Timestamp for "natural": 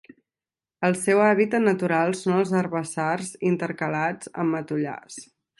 1.67-2.15